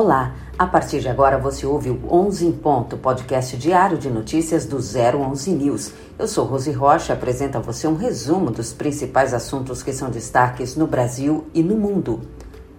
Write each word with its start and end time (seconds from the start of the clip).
Olá, 0.00 0.32
a 0.56 0.64
partir 0.64 1.00
de 1.00 1.08
agora 1.08 1.36
você 1.38 1.66
ouve 1.66 1.90
o 1.90 2.00
11 2.08 2.46
em 2.46 2.52
Ponto, 2.52 2.96
podcast 2.96 3.56
diário 3.56 3.98
de 3.98 4.08
notícias 4.08 4.64
do 4.64 4.76
011 4.76 5.50
News. 5.50 5.92
Eu 6.16 6.28
sou 6.28 6.44
Rose 6.44 6.70
Rocha 6.70 7.12
e 7.12 7.16
apresento 7.16 7.58
a 7.58 7.60
você 7.60 7.88
um 7.88 7.96
resumo 7.96 8.52
dos 8.52 8.72
principais 8.72 9.34
assuntos 9.34 9.82
que 9.82 9.92
são 9.92 10.08
destaques 10.08 10.76
no 10.76 10.86
Brasil 10.86 11.48
e 11.52 11.64
no 11.64 11.74
mundo. 11.74 12.20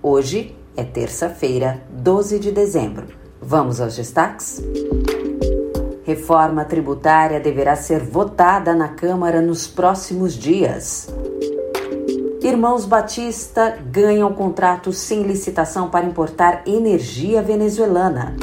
Hoje 0.01 0.55
é 0.77 0.83
terça-feira, 0.85 1.81
12 1.89 2.39
de 2.39 2.53
dezembro. 2.53 3.07
Vamos 3.41 3.81
aos 3.81 3.97
destaques? 3.97 4.63
Reforma 6.05 6.63
tributária 6.63 7.41
deverá 7.41 7.75
ser 7.75 7.99
votada 7.99 8.73
na 8.73 8.87
Câmara 8.87 9.41
nos 9.41 9.67
próximos 9.67 10.35
dias. 10.35 11.09
Irmãos 12.41 12.85
Batista 12.85 13.77
ganham 13.91 14.31
contrato 14.33 14.93
sem 14.93 15.23
licitação 15.23 15.89
para 15.89 16.05
importar 16.05 16.63
energia 16.65 17.41
venezuelana. 17.41 18.33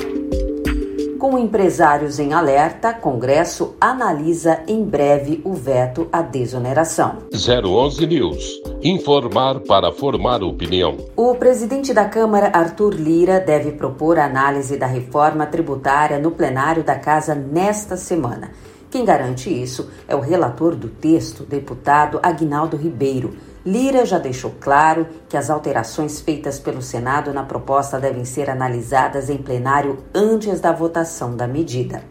Com 1.19 1.39
empresários 1.39 2.19
em 2.19 2.35
alerta, 2.35 2.93
Congresso 2.93 3.75
analisa 3.81 4.61
em 4.69 4.85
breve 4.85 5.41
o 5.45 5.55
veto 5.55 6.09
à 6.13 6.21
desoneração. 6.21 7.17
011 7.33 8.07
News. 8.07 8.61
Informar 8.83 9.61
para 9.61 9.91
formar 9.91 10.43
opinião. 10.43 10.99
O 11.17 11.35
presidente 11.35 11.95
da 11.95 12.05
Câmara, 12.05 12.51
Arthur 12.53 12.93
Lira, 12.93 13.41
deve 13.41 13.73
propor 13.73 14.19
a 14.19 14.27
análise 14.27 14.77
da 14.77 14.87
reforma 14.87 15.47
tributária 15.47 16.19
no 16.19 16.33
plenário 16.33 16.85
da 16.85 16.97
Casa 16.97 17.35
nesta 17.35 17.97
semana. 17.97 18.51
Quem 18.91 19.07
garante 19.07 19.51
isso 19.51 19.89
é 20.07 20.15
o 20.15 20.21
relator 20.21 20.77
do 20.77 20.89
texto, 20.89 21.45
deputado 21.45 22.21
Agnaldo 22.23 22.77
Ribeiro 22.77 23.35
Lira 23.67 24.07
já 24.07 24.17
deixou 24.17 24.55
claro 24.61 25.09
que 25.29 25.37
as 25.37 25.51
alterações 25.51 26.21
feitas 26.21 26.61
pelo 26.61 26.81
Senado 26.81 27.33
na 27.33 27.43
proposta 27.43 27.99
devem 27.99 28.25
ser 28.25 28.49
analisadas 28.49 29.29
em 29.29 29.39
plenário 29.39 30.05
antes 30.15 30.61
da 30.61 30.71
votação 30.71 31.37
da 31.37 31.49
medida. 31.49 32.05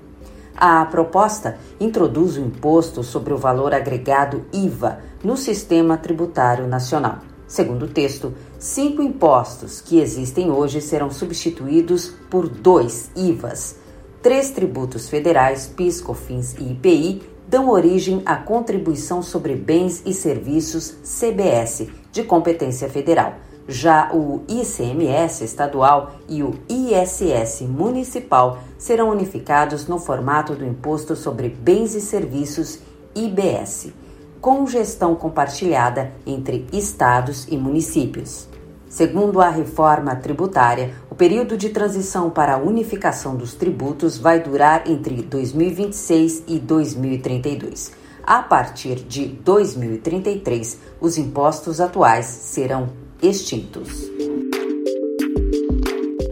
A 0.53 0.83
proposta 0.83 1.57
introduz 1.79 2.35
o 2.35 2.41
imposto 2.41 3.03
sobre 3.03 3.33
o 3.33 3.37
valor 3.37 3.73
agregado 3.73 4.45
IVA 4.51 4.99
no 5.23 5.37
sistema 5.37 5.97
tributário 5.97 6.67
nacional. 6.67 7.19
Segundo 7.47 7.83
o 7.83 7.89
texto, 7.89 8.33
cinco 8.59 9.01
impostos 9.01 9.79
que 9.79 10.01
existem 10.01 10.51
hoje 10.51 10.81
serão 10.81 11.09
substituídos 11.09 12.09
por 12.29 12.49
dois 12.49 13.09
IVAs. 13.15 13.77
Três 14.21 14.51
tributos 14.51 15.07
federais, 15.07 15.67
PIS, 15.67 16.01
COFINS 16.01 16.55
e 16.59 16.71
IPI, 16.71 17.34
dão 17.47 17.69
origem 17.69 18.21
à 18.25 18.35
Contribuição 18.35 19.21
sobre 19.21 19.55
Bens 19.55 20.01
e 20.05 20.13
Serviços 20.13 20.95
CBS, 21.03 21.87
de 22.11 22.23
competência 22.23 22.89
federal. 22.89 23.35
Já 23.67 24.11
o 24.13 24.43
ICMS 24.47 25.43
estadual 25.43 26.11
e 26.29 26.43
o 26.43 26.53
ISS 26.69 27.61
municipal 27.61 28.59
serão 28.77 29.09
unificados 29.09 29.87
no 29.87 29.97
formato 29.97 30.53
do 30.53 30.65
Imposto 30.65 31.15
sobre 31.15 31.49
Bens 31.49 31.95
e 31.95 32.01
Serviços 32.01 32.79
IBS, 33.15 33.91
com 34.39 34.67
gestão 34.67 35.15
compartilhada 35.15 36.11
entre 36.27 36.67
estados 36.71 37.47
e 37.49 37.57
municípios. 37.57 38.47
Segundo 38.95 39.41
a 39.41 39.49
reforma 39.49 40.15
tributária, 40.15 40.93
o 41.11 41.15
período 41.15 41.57
de 41.57 41.67
transição 41.67 42.29
para 42.29 42.53
a 42.53 42.57
unificação 42.57 43.35
dos 43.35 43.53
tributos 43.53 44.17
vai 44.17 44.39
durar 44.39 44.89
entre 44.89 45.21
2026 45.21 46.43
e 46.47 46.57
2032. 46.59 47.91
A 48.23 48.41
partir 48.41 48.95
de 48.95 49.25
2033, 49.25 50.79
os 51.01 51.17
impostos 51.17 51.81
atuais 51.81 52.25
serão 52.25 52.87
extintos. 53.21 54.09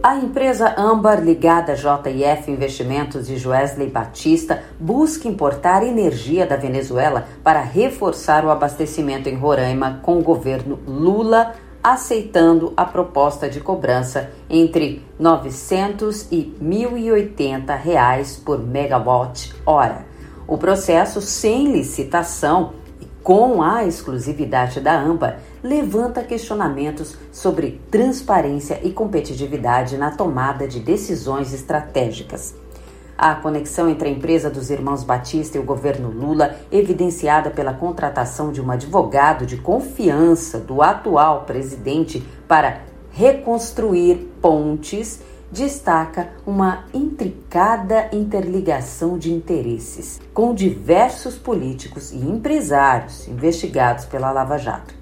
A 0.01 0.15
empresa 0.15 0.73
Ambar, 0.77 1.21
ligada 1.21 1.73
à 1.73 1.75
JF 1.75 2.49
Investimentos 2.49 3.27
de 3.27 3.35
Joesley 3.35 3.89
Batista, 3.89 4.63
busca 4.79 5.27
importar 5.27 5.85
energia 5.85 6.45
da 6.45 6.55
Venezuela 6.55 7.25
para 7.43 7.61
reforçar 7.61 8.45
o 8.45 8.49
abastecimento 8.49 9.27
em 9.27 9.35
Roraima 9.35 9.99
com 10.01 10.17
o 10.17 10.23
governo 10.23 10.79
Lula 10.87 11.53
aceitando 11.83 12.71
a 12.77 12.85
proposta 12.85 13.49
de 13.49 13.59
cobrança 13.59 14.31
entre 14.49 15.03
900 15.19 16.31
e 16.31 16.55
1.080 16.63 17.77
reais 17.77 18.37
por 18.37 18.59
megawatt 18.65 19.53
hora. 19.65 20.05
O 20.47 20.57
processo 20.57 21.21
sem 21.21 21.71
licitação 21.71 22.73
e 23.01 23.05
com 23.21 23.61
a 23.61 23.83
exclusividade 23.85 24.79
da 24.79 24.93
AMBA 24.93 25.37
levanta 25.61 26.23
questionamentos 26.23 27.17
sobre 27.31 27.81
transparência 27.91 28.79
e 28.83 28.91
competitividade 28.91 29.97
na 29.97 30.11
tomada 30.11 30.67
de 30.67 30.79
decisões 30.79 31.53
estratégicas. 31.53 32.62
A 33.23 33.35
conexão 33.35 33.87
entre 33.87 34.09
a 34.09 34.11
empresa 34.11 34.49
dos 34.49 34.69
irmãos 34.69 35.01
Batista 35.01 35.55
e 35.57 35.61
o 35.61 35.63
governo 35.63 36.09
Lula, 36.09 36.57
evidenciada 36.69 37.49
pela 37.49 37.73
contratação 37.73 38.51
de 38.51 38.61
um 38.61 38.69
advogado 38.69 39.45
de 39.45 39.55
confiança 39.55 40.59
do 40.59 40.81
atual 40.81 41.45
presidente 41.45 42.21
para 42.49 42.81
reconstruir 43.11 44.29
pontes, 44.41 45.21
destaca 45.49 46.31
uma 46.45 46.83
intricada 46.93 48.09
interligação 48.11 49.17
de 49.17 49.31
interesses 49.31 50.19
com 50.33 50.53
diversos 50.53 51.37
políticos 51.37 52.11
e 52.11 52.17
empresários 52.17 53.25
investigados 53.29 54.03
pela 54.03 54.33
Lava 54.33 54.57
Jato. 54.57 54.93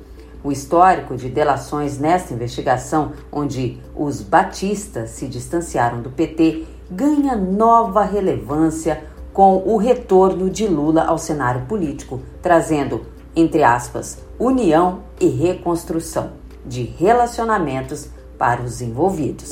O 0.43 0.51
histórico 0.51 1.15
de 1.15 1.27
delações 1.27 1.97
nesta 1.97 2.35
investigação, 2.35 3.13
onde 3.31 3.79
os 3.95 4.21
batistas 4.21 5.09
se 5.09 5.27
distanciaram 5.27 6.03
do 6.03 6.11
PT, 6.11 6.67
ganha 6.91 7.37
nova 7.37 8.03
relevância 8.03 9.05
com 9.31 9.63
o 9.65 9.77
retorno 9.77 10.49
de 10.49 10.67
Lula 10.67 11.05
ao 11.05 11.17
cenário 11.17 11.61
político, 11.61 12.19
trazendo, 12.41 13.05
entre 13.33 13.63
aspas, 13.63 14.17
união 14.37 14.99
e 15.17 15.27
reconstrução 15.27 16.31
de 16.65 16.83
relacionamentos 16.83 18.09
para 18.37 18.61
os 18.61 18.81
envolvidos. 18.81 19.49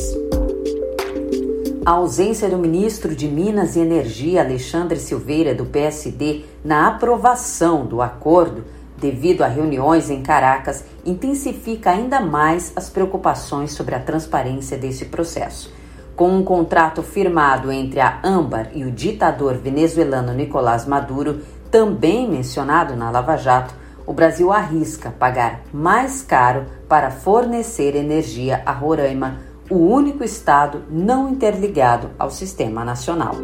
A 1.85 1.91
ausência 1.91 2.49
do 2.49 2.57
ministro 2.57 3.15
de 3.15 3.27
Minas 3.27 3.77
e 3.77 3.79
Energia, 3.79 4.41
Alexandre 4.41 4.99
Silveira, 4.99 5.55
do 5.55 5.65
PSD, 5.65 6.43
na 6.63 6.87
aprovação 6.87 7.85
do 7.85 8.01
acordo, 8.01 8.65
devido 8.97 9.43
a 9.43 9.47
reuniões 9.47 10.09
em 10.09 10.21
Caracas, 10.21 10.83
intensifica 11.05 11.91
ainda 11.91 12.19
mais 12.19 12.73
as 12.75 12.89
preocupações 12.89 13.71
sobre 13.71 13.95
a 13.95 13.99
transparência 13.99 14.77
desse 14.77 15.05
processo. 15.05 15.78
Com 16.19 16.35
um 16.35 16.43
contrato 16.43 17.01
firmado 17.01 17.71
entre 17.71 18.01
a 18.01 18.19
Âmbar 18.21 18.71
e 18.73 18.83
o 18.83 18.91
ditador 18.91 19.55
venezuelano 19.55 20.33
Nicolás 20.33 20.85
Maduro, 20.85 21.39
também 21.71 22.29
mencionado 22.29 22.93
na 22.93 23.09
Lava 23.09 23.37
Jato, 23.37 23.73
o 24.05 24.11
Brasil 24.11 24.51
arrisca 24.51 25.13
pagar 25.17 25.61
mais 25.71 26.21
caro 26.21 26.65
para 26.89 27.09
fornecer 27.09 27.95
energia 27.95 28.61
a 28.65 28.73
Roraima, 28.73 29.37
o 29.69 29.77
único 29.77 30.21
estado 30.21 30.83
não 30.89 31.29
interligado 31.29 32.09
ao 32.19 32.29
sistema 32.29 32.83
nacional. 32.83 33.35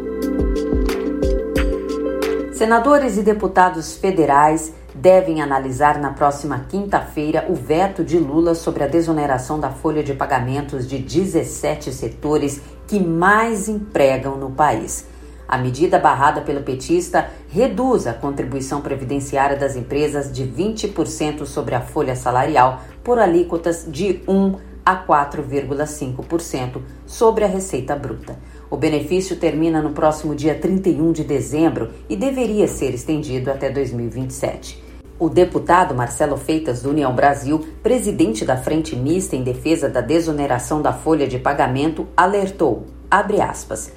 Senadores 2.56 3.18
e 3.18 3.22
deputados 3.22 3.98
federais 3.98 4.72
devem 4.94 5.42
analisar 5.42 5.98
na 5.98 6.14
próxima 6.14 6.64
quinta-feira 6.66 7.44
o 7.50 7.54
veto 7.54 8.02
de 8.02 8.18
Lula 8.18 8.54
sobre 8.54 8.82
a 8.82 8.86
desoneração 8.86 9.60
da 9.60 9.68
folha 9.68 10.02
de 10.02 10.14
pagamentos 10.14 10.88
de 10.88 10.96
17 10.96 11.92
setores 11.92 12.62
que 12.88 12.98
mais 12.98 13.68
empregam 13.68 14.38
no 14.38 14.50
país. 14.50 15.06
A 15.46 15.58
medida 15.58 15.98
barrada 15.98 16.40
pelo 16.40 16.62
petista 16.62 17.28
reduz 17.50 18.06
a 18.06 18.14
contribuição 18.14 18.80
previdenciária 18.80 19.58
das 19.58 19.76
empresas 19.76 20.32
de 20.32 20.44
20% 20.44 21.44
sobre 21.44 21.74
a 21.74 21.82
folha 21.82 22.16
salarial 22.16 22.80
por 23.04 23.18
alíquotas 23.18 23.84
de 23.86 24.22
1 24.26 24.56
a 24.82 25.04
4,5% 25.04 26.80
sobre 27.04 27.44
a 27.44 27.48
receita 27.48 27.94
bruta. 27.94 28.38
O 28.70 28.76
benefício 28.76 29.36
termina 29.36 29.80
no 29.80 29.90
próximo 29.90 30.34
dia 30.34 30.54
31 30.54 31.12
de 31.12 31.22
dezembro 31.22 31.90
e 32.08 32.16
deveria 32.16 32.66
ser 32.66 32.94
estendido 32.94 33.50
até 33.50 33.70
2027. 33.70 34.82
O 35.18 35.28
deputado 35.28 35.94
Marcelo 35.94 36.36
Feitas, 36.36 36.82
do 36.82 36.90
União 36.90 37.14
Brasil, 37.14 37.66
presidente 37.82 38.44
da 38.44 38.56
Frente 38.56 38.94
Mista 38.94 39.34
em 39.34 39.42
defesa 39.42 39.88
da 39.88 40.00
desoneração 40.00 40.82
da 40.82 40.92
folha 40.92 41.26
de 41.26 41.38
pagamento, 41.38 42.06
alertou, 42.16 42.84
aspas, 43.10 43.92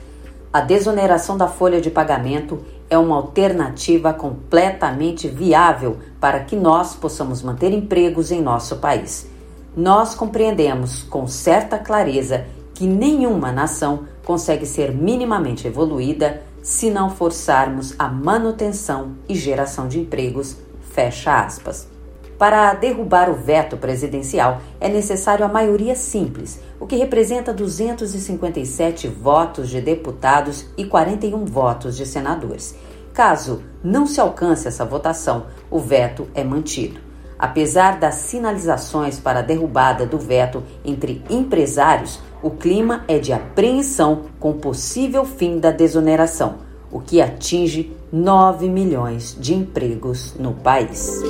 a 0.51 0.61
desoneração 0.61 1.37
da 1.37 1.47
folha 1.47 1.79
de 1.79 1.91
pagamento 1.91 2.59
é 2.89 2.97
uma 2.97 3.15
alternativa 3.17 4.11
completamente 4.13 5.27
viável 5.27 5.97
para 6.19 6.39
que 6.39 6.55
nós 6.55 6.95
possamos 6.95 7.43
manter 7.43 7.71
empregos 7.71 8.31
em 8.31 8.41
nosso 8.41 8.77
país. 8.77 9.29
Nós 9.77 10.15
compreendemos 10.15 11.03
com 11.03 11.27
certa 11.27 11.77
clareza 11.77 12.47
que 12.79 12.87
nenhuma 12.87 13.51
nação 13.51 14.05
consegue 14.23 14.65
ser 14.65 14.93
minimamente 14.93 15.67
evoluída 15.67 16.41
se 16.63 16.89
não 16.89 17.09
forçarmos 17.09 17.93
a 17.99 18.07
manutenção 18.07 19.17
e 19.27 19.35
geração 19.35 19.89
de 19.89 19.99
empregos 19.99 20.55
Fecha 20.79 21.41
aspas. 21.41 21.89
Para 22.37 22.73
derrubar 22.73 23.29
o 23.29 23.33
veto 23.33 23.75
presidencial, 23.75 24.61
é 24.79 24.87
necessário 24.87 25.43
a 25.43 25.49
maioria 25.49 25.93
simples, 25.93 26.61
o 26.79 26.87
que 26.87 26.95
representa 26.95 27.53
257 27.53 29.09
votos 29.09 29.69
de 29.69 29.81
deputados 29.81 30.65
e 30.77 30.85
41 30.85 31.43
votos 31.43 31.97
de 31.97 32.05
senadores. 32.05 32.77
Caso 33.13 33.61
não 33.83 34.07
se 34.07 34.21
alcance 34.21 34.69
essa 34.69 34.85
votação, 34.85 35.47
o 35.69 35.79
veto 35.79 36.29
é 36.33 36.45
mantido. 36.45 37.08
Apesar 37.39 37.97
das 37.97 38.15
sinalizações 38.15 39.17
para 39.17 39.39
a 39.39 39.41
derrubada 39.41 40.05
do 40.05 40.17
veto 40.17 40.61
entre 40.83 41.23
empresários, 41.29 42.19
o 42.43 42.49
clima 42.49 43.05
é 43.07 43.17
de 43.17 43.31
apreensão 43.31 44.23
com 44.37 44.53
possível 44.53 45.23
fim 45.23 45.57
da 45.57 45.71
desoneração, 45.71 46.55
o 46.91 46.99
que 46.99 47.21
atinge 47.21 47.95
9 48.11 48.67
milhões 48.67 49.37
de 49.39 49.53
empregos 49.53 50.35
no 50.37 50.53
país. 50.53 51.21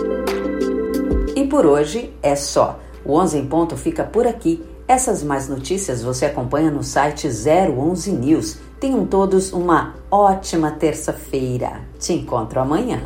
E 1.36 1.46
por 1.46 1.68
hoje 1.68 2.12
é 2.24 2.36
só. 2.36 2.80
O 3.06 3.14
11 3.14 3.38
em 3.38 3.46
ponto 3.46 3.78
fica 3.78 4.04
por 4.04 4.26
aqui. 4.26 4.64
Essas 4.88 5.24
mais 5.24 5.48
notícias 5.48 6.02
você 6.02 6.26
acompanha 6.26 6.72
no 6.72 6.84
site 6.84 7.28
011 7.28 8.12
News. 8.12 8.58
Tenham 8.80 9.06
todos 9.06 9.54
uma 9.54 9.94
ótima 10.10 10.72
terça-feira. 10.72 11.82
Te 12.00 12.14
encontro 12.14 12.60
amanhã. 12.60 13.00